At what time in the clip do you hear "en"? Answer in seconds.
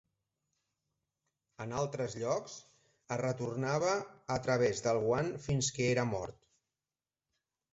1.65-1.75